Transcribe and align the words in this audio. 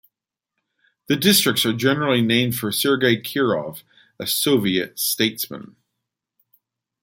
The 1.05 1.15
districts 1.15 1.63
are 1.63 1.73
generally 1.73 2.23
named 2.23 2.55
for 2.55 2.71
Sergey 2.71 3.21
Kirov, 3.21 3.83
a 4.17 4.25
Soviet 4.25 4.97
statesman. 4.97 5.75